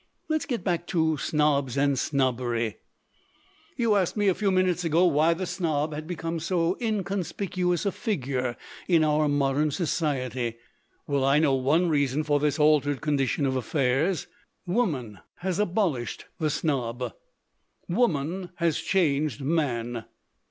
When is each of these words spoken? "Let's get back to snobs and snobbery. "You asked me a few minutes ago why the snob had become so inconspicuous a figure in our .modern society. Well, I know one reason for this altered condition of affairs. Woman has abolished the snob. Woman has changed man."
"Let's 0.29 0.47
get 0.47 0.63
back 0.63 0.87
to 0.87 1.15
snobs 1.17 1.77
and 1.77 1.93
snobbery. 1.99 2.77
"You 3.77 3.93
asked 3.95 4.17
me 4.17 4.29
a 4.29 4.33
few 4.33 4.49
minutes 4.49 4.83
ago 4.83 5.05
why 5.05 5.35
the 5.35 5.45
snob 5.45 5.93
had 5.93 6.07
become 6.07 6.39
so 6.39 6.75
inconspicuous 6.81 7.85
a 7.85 7.91
figure 7.91 8.57
in 8.87 9.03
our 9.03 9.29
.modern 9.29 9.69
society. 9.69 10.55
Well, 11.05 11.23
I 11.23 11.37
know 11.37 11.53
one 11.53 11.87
reason 11.87 12.23
for 12.23 12.39
this 12.39 12.57
altered 12.57 12.99
condition 13.01 13.45
of 13.45 13.55
affairs. 13.55 14.25
Woman 14.65 15.19
has 15.35 15.59
abolished 15.59 16.25
the 16.39 16.49
snob. 16.49 17.13
Woman 17.87 18.49
has 18.55 18.79
changed 18.79 19.41
man." 19.41 20.05